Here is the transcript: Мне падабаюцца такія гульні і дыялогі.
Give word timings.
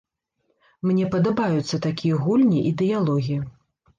Мне 0.91 1.05
падабаюцца 1.15 1.79
такія 1.87 2.15
гульні 2.23 2.63
і 2.69 2.71
дыялогі. 2.83 3.37